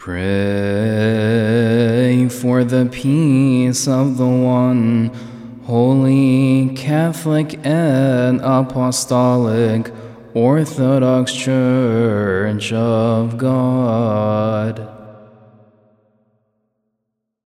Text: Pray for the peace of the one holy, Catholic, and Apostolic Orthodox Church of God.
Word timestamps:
Pray 0.00 0.16
for 2.30 2.64
the 2.64 2.88
peace 2.90 3.86
of 3.86 4.16
the 4.16 4.26
one 4.26 5.10
holy, 5.66 6.70
Catholic, 6.74 7.60
and 7.66 8.40
Apostolic 8.40 9.92
Orthodox 10.32 11.34
Church 11.34 12.72
of 12.72 13.36
God. 13.36 14.79